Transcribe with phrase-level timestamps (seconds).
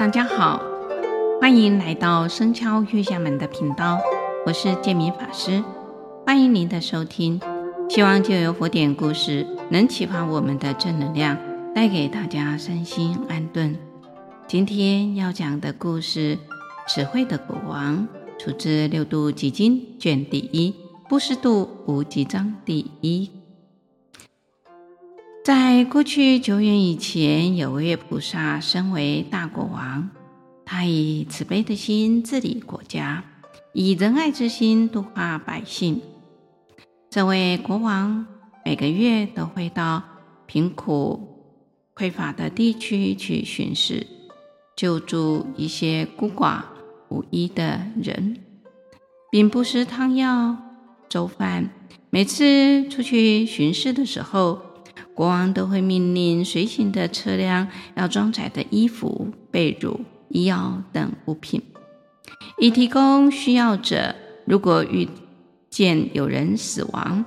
[0.00, 0.62] 大家好，
[1.42, 3.98] 欢迎来到生敲月下门的频道，
[4.46, 5.62] 我是建明法师，
[6.24, 7.38] 欢迎您的收听。
[7.90, 11.36] 希望就由佛典故事能启发我们的正能量，
[11.74, 13.76] 带给大家身心安顿。
[14.48, 16.38] 今天要讲的故事，
[16.88, 18.08] 智慧的国王，
[18.38, 20.74] 出自《六度集经》卷第一，
[21.10, 23.30] 布施度无极章第一。
[25.52, 30.08] 在过去久远以前，有位菩萨身为大国王，
[30.64, 33.24] 他以慈悲的心治理国家，
[33.72, 36.02] 以仁爱之心度化百姓。
[37.10, 38.28] 这位国王
[38.64, 40.04] 每个月都会到
[40.46, 41.50] 贫苦
[41.96, 44.06] 匮乏的地区去巡视，
[44.76, 46.62] 救助一些孤寡
[47.08, 48.36] 无依的人，
[49.32, 50.56] 并不施汤药、
[51.08, 51.70] 粥饭。
[52.10, 54.62] 每次出去巡视的时候，
[55.14, 61.62] 国王都会命令随行的车辆要装载的衣服、被褥、医药等物品，
[62.58, 64.14] 以提供需要者。
[64.46, 65.08] 如果遇
[65.68, 67.24] 见有人死亡，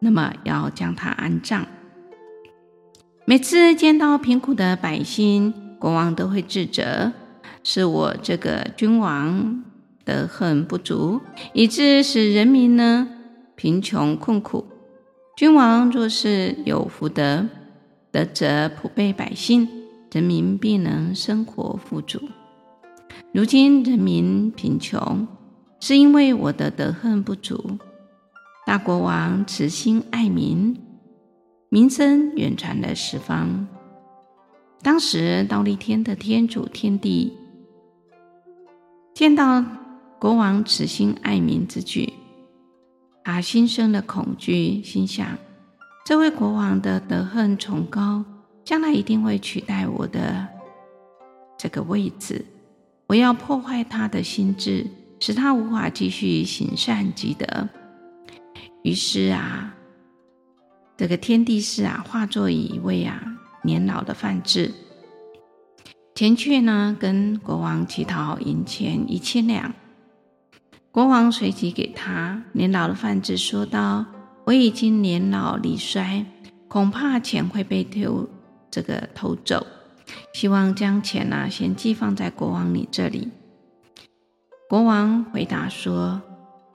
[0.00, 1.66] 那么要将他安葬。
[3.24, 7.12] 每次见到贫苦的百姓，国王都会自责：
[7.62, 9.64] 是我这个君王
[10.04, 11.22] 德行不足，
[11.54, 13.08] 以致使人民呢
[13.56, 14.66] 贫穷困苦。
[15.36, 17.48] 君王若是有福德，
[18.12, 19.68] 德泽普被百姓，
[20.12, 22.20] 人民必能生活富足。
[23.32, 25.26] 如今人民贫穷，
[25.80, 27.78] 是因为我的德恨不足。
[28.64, 30.80] 大国王慈心爱民，
[31.68, 33.66] 名声远传了十方。
[34.82, 37.32] 当时忉利天的天主天帝
[39.12, 39.64] 见到
[40.20, 42.12] 国王慈心爱民之举。
[43.24, 45.26] 他心生了恐惧，心想：
[46.04, 48.22] 这位国王的德行崇高，
[48.62, 50.46] 将来一定会取代我的
[51.58, 52.44] 这个位置。
[53.06, 54.86] 我要破坏他的心智，
[55.20, 57.68] 使他无法继续行善积德。
[58.82, 59.74] 于是啊，
[60.96, 63.22] 这个天帝释啊，化作一位啊
[63.62, 64.70] 年老的范志，
[66.14, 69.72] 前去呢跟国王乞讨银钱一千两。
[70.94, 74.06] 国王随即给他年老的梵志说道
[74.46, 76.24] ：“我已经年老力衰，
[76.68, 78.28] 恐怕钱会被偷
[78.70, 79.66] 这个偷走，
[80.32, 83.32] 希望将钱呢、啊、先寄放在国王你这里。”
[84.70, 86.22] 国王回答说：“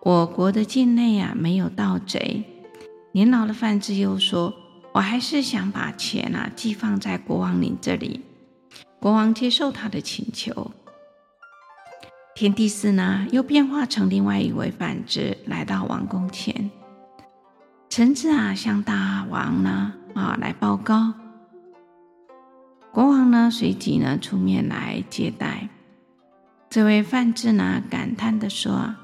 [0.03, 2.43] 我国的境内啊没有盗贼。”
[3.15, 4.53] 年老的梵志又说
[4.91, 8.19] ：“我还是想把钱啊寄放在国王你这里。”
[8.99, 10.71] 国王接受他的请求。
[12.39, 16.71] 天帝释呢，又变化成另外一位范志，来到王宫前。
[17.89, 21.15] 臣子啊，向大王呢啊来报告。
[22.93, 25.67] 国王呢，随即呢出面来接待。
[26.69, 28.95] 这位范志呢，感叹地说：“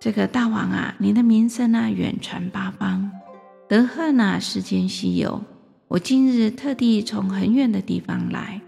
[0.00, 3.12] 这个大王啊，你的名声呢远传八方，
[3.68, 5.42] 德赫呢世间稀有。
[5.88, 8.62] 我今日特地从很远的地方来，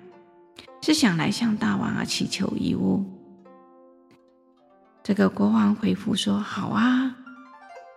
[0.83, 3.03] 是想来向大王啊祈求一物。”
[5.05, 7.17] 这个国王回复说：“好啊。”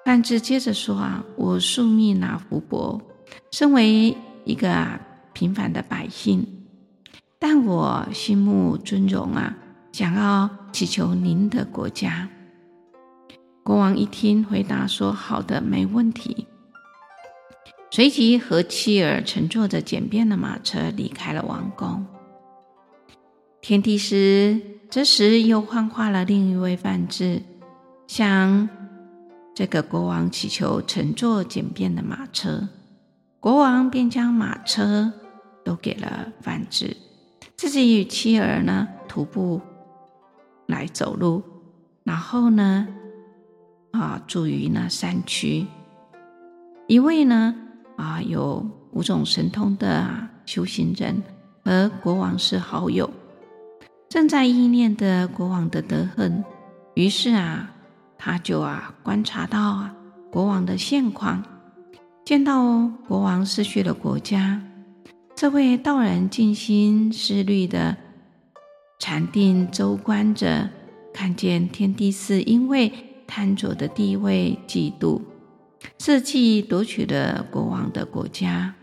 [0.06, 3.02] 范志接着说：“啊，我宿命啊福伯，
[3.52, 5.00] 身为一个啊
[5.34, 6.48] 平凡的百姓，
[7.40, 9.56] 但我心慕尊荣啊，
[9.92, 12.30] 想要祈求您的国家。”
[13.64, 16.48] 国王一听，回答说：“好的，没问题。”
[17.92, 22.06] 随即和妻儿乘坐着简便的马车离开了王宫。
[23.68, 24.62] 天帝释。
[24.92, 27.42] 这时又幻化了另一位梵志，
[28.06, 28.70] 向
[29.56, 32.70] 这个国王祈求乘坐简便的马车。
[33.40, 35.12] 国王便将马车
[35.64, 36.96] 都给了梵志，
[37.58, 39.60] 自己与妻儿呢徒步
[40.68, 41.42] 来走路，
[42.04, 42.88] 然后呢
[43.90, 45.66] 啊住于那山区。
[46.88, 47.56] 一位呢
[47.96, 50.08] 啊有五种神通的
[50.46, 51.20] 修行人
[51.64, 53.10] 和国王是好友。
[54.16, 56.42] 正在意念的国王的德恨，
[56.94, 57.70] 于是啊，
[58.18, 59.94] 他就啊观察到啊
[60.32, 61.44] 国王的现况，
[62.24, 64.62] 见到国王失去了国家，
[65.36, 67.98] 这位道人静心思虑的
[69.00, 70.70] 禅定周观着，
[71.14, 72.94] 看见天帝是因为
[73.28, 75.20] 贪着的地位嫉妒，
[76.00, 78.76] 设计夺取了国王的国家，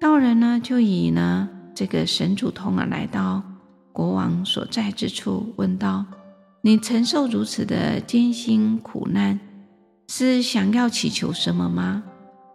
[0.00, 3.40] 道人呢就以呢这个神主通啊来到。
[3.96, 6.04] 国王所在之处，问道
[6.60, 9.40] ：“你承受如此的艰辛苦难，
[10.08, 12.04] 是想要祈求什么吗？”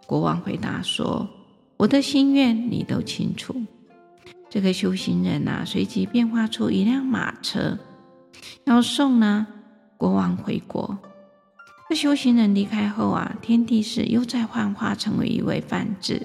[0.06, 1.28] 国王回答说
[1.78, 3.56] ：“我的心愿你都清楚。
[4.48, 7.76] 这个修行人啊，随即变化出一辆马车，
[8.66, 9.44] 要送呢
[9.96, 10.96] 国王回国。
[11.88, 16.24] 这修行人离开后啊，天帝是又再幻化成为一位梵志，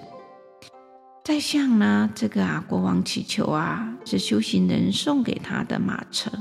[1.27, 6.31] 再向呢这个啊国王祈求啊，是修行人送给他的马车。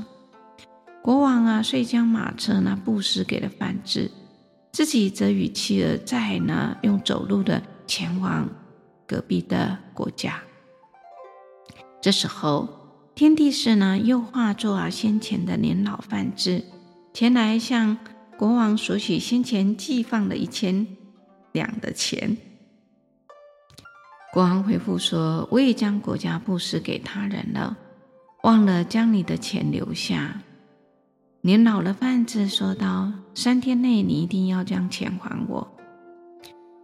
[1.03, 4.09] 国王啊，遂将马车呢布施给了范志，
[4.71, 8.47] 自己则与妻儿再呢用走路的前往
[9.05, 10.41] 隔壁的国家。
[12.01, 12.69] 这时候，
[13.13, 16.63] 天帝释呢又化作啊先前的年老梵志，
[17.13, 17.97] 前来向
[18.37, 20.87] 国王索取先前寄放的一千
[21.51, 22.37] 两的钱。
[24.37, 27.75] 国王回复说：“我已将国家布施给他人了，
[28.43, 30.39] 忘了将你的钱留下。”
[31.41, 35.67] 年老的梵志说道：“三天内你一定要将钱还我。”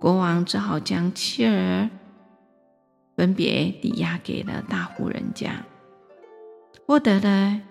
[0.02, 1.88] 国王只好将妻儿。
[3.16, 5.64] 分别抵押给了大户人家，
[6.88, 7.62] 获得了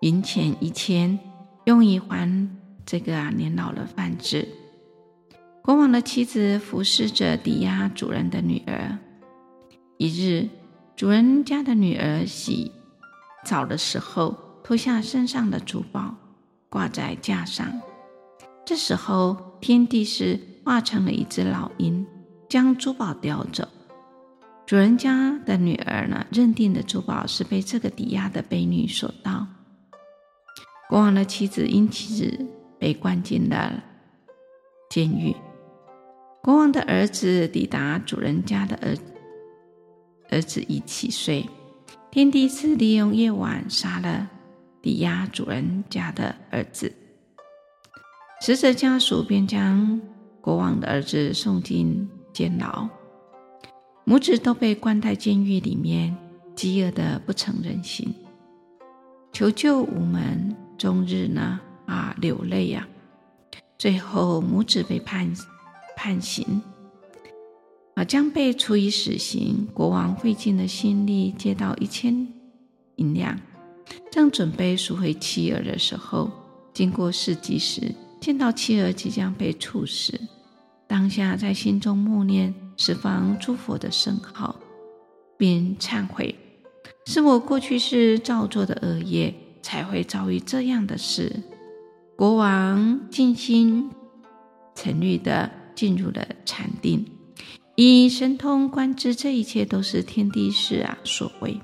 [0.00, 1.18] 银钱一千，
[1.66, 2.48] 用以还
[2.86, 4.48] 这个啊年老的梵志。
[5.64, 8.98] 国王的妻子服侍着抵押主人的女儿。
[9.96, 10.46] 一日，
[10.94, 12.70] 主人家的女儿洗
[13.46, 16.14] 澡的时候，脱下身上的珠宝，
[16.68, 17.80] 挂在架上。
[18.66, 22.06] 这时候，天帝是化成了一只老鹰，
[22.46, 23.66] 将珠宝叼走。
[24.66, 29.46] 主人家的女儿呢，认定的珠宝是被这个抵押的婢女所盗。
[30.90, 32.46] 国王的妻子因此
[32.78, 33.82] 被关进了
[34.90, 35.34] 监狱。
[36.44, 38.94] 国王的儿子抵达主人家的儿
[40.28, 41.48] 儿子已七岁，
[42.10, 44.28] 天帝释利用夜晚杀了
[44.82, 46.92] 抵押主人家的儿子。
[48.42, 49.98] 死者家属便将
[50.42, 52.86] 国王的儿子送进监牢。
[54.04, 56.14] 母子都被关在监狱里面，
[56.54, 58.14] 饥饿的不成人形，
[59.32, 63.56] 求救无门，终日呢啊流泪呀、啊。
[63.78, 65.34] 最后母子被判
[65.96, 66.62] 判刑，
[67.94, 69.68] 啊将被处以死刑。
[69.72, 72.26] 国王费尽了心力借到一千
[72.96, 73.38] 银两，
[74.10, 76.30] 正准备赎回妻儿的时候，
[76.72, 80.20] 经过市集时，见到妻儿即将被处死，
[80.86, 82.54] 当下在心中默念。
[82.76, 84.56] 十方诸佛的圣号，
[85.38, 86.34] 并忏悔，
[87.06, 89.32] 是我过去世造作的恶业，
[89.62, 91.32] 才会遭遇这样的事。
[92.16, 93.88] 国王静心
[94.74, 97.04] 沉虑地进入了禅定，
[97.76, 101.60] 以神通观知这一切都是天帝释啊所为。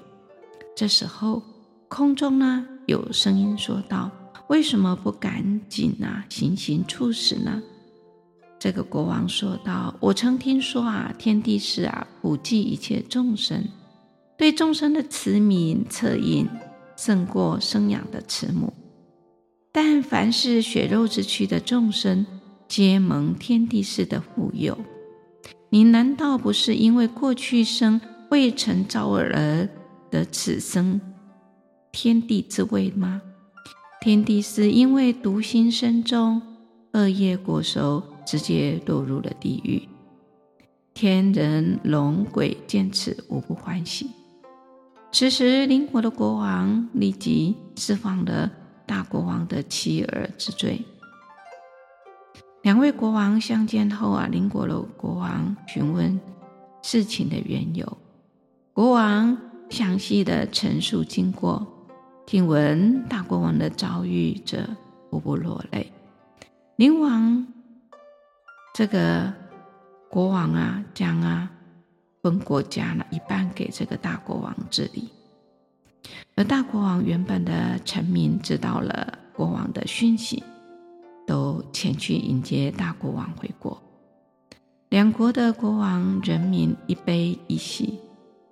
[0.76, 1.42] 这时候，
[1.88, 4.10] 空中呢有声音说道
[4.48, 7.62] ：“为什么不赶紧啊行刑处死呢？”
[8.58, 13.64] 这个国王说道：“我曾听说啊，天帝释啊，普济一切众生，
[14.36, 16.46] 对众生的慈悯恻隐，
[16.96, 18.72] 胜过生养的慈母。
[19.72, 22.26] 但凡是血肉之躯的众生，
[22.70, 24.78] 皆蒙天帝释的护佑。
[25.70, 28.00] 你难道不是因为过去生
[28.30, 29.68] 未曾造恶而
[30.08, 31.00] 得此生
[31.90, 33.22] 天地之位吗？
[34.00, 36.40] 天帝释因为毒心深重，
[36.92, 39.82] 恶业果熟。”直接落入了地狱，
[40.94, 44.06] 天人龙鬼见此无不欢喜。
[45.10, 48.48] 此时，邻国的国王立即释放了
[48.86, 50.80] 大国王的妻儿之罪。
[52.62, 56.20] 两位国王相见后啊，邻国的国王询问
[56.82, 57.96] 事情的缘由，
[58.72, 59.36] 国王
[59.70, 61.66] 详细的陈述经过。
[62.26, 64.68] 听闻大国王的遭遇者，
[65.10, 65.92] 无不落泪。
[66.76, 67.46] 邻王。
[68.72, 69.32] 这个
[70.08, 71.50] 国王啊，将啊
[72.22, 75.08] 分国家呢一半给这个大国王治理。
[76.36, 80.42] 而大国王原本的臣民知道了国王的讯息，
[81.26, 83.80] 都前去迎接大国王回国。
[84.88, 87.98] 两国的国王人民一悲一喜，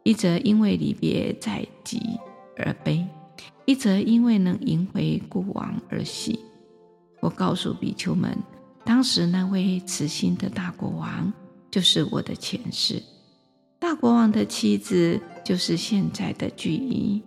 [0.05, 2.01] 一则因为离别在即
[2.57, 3.05] 而悲，
[3.67, 6.39] 一则因为能迎回故王而喜。
[7.21, 8.37] 我告诉比丘们。
[8.85, 11.31] 当时那位慈心的大国王
[11.71, 13.03] 就是我的前世，
[13.79, 17.23] 大国王的妻子就是现在的巨婴，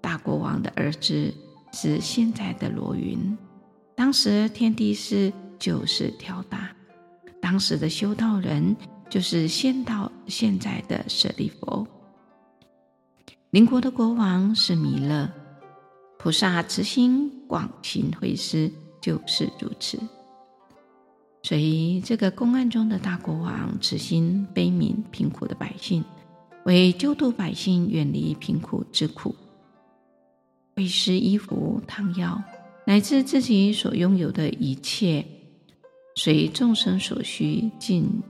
[0.00, 1.32] 大国王的儿子
[1.72, 3.36] 是现在的罗云。
[3.94, 6.74] 当时天帝释就是挑大，
[7.40, 8.76] 当时的修道人
[9.08, 11.86] 就是现到现在的舍利弗。
[13.50, 15.30] 邻国的国王是弥勒，
[16.18, 18.70] 菩萨慈心广行惠施
[19.00, 19.98] 就是如此。
[21.44, 26.02] 所以，这个公案中的大国王慈心悲悯贫苦的百姓，
[26.64, 29.36] 为救度百姓远离贫苦之苦，
[30.76, 32.42] 为施衣服、汤药，
[32.86, 35.24] 乃至自己所拥有的一切，
[36.16, 38.22] 随众生所需尽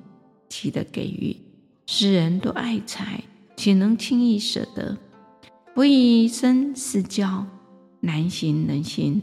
[0.49, 1.37] 其的给予。
[1.87, 3.23] 世人都爱财，
[3.57, 4.97] 岂能轻易舍得？
[5.75, 7.47] 不以身施教，
[8.01, 9.21] 难行能行，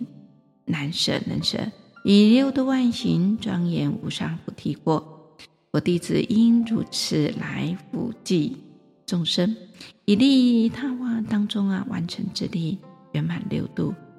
[0.66, 1.72] 难舍能舍，
[2.04, 5.38] 以六度万行庄严无上菩提果。
[5.72, 8.58] 我弟子应如此来辅济
[9.06, 9.56] 众生，
[10.04, 12.78] 以利他化当中啊完成自力，
[13.14, 13.94] 圆满六度，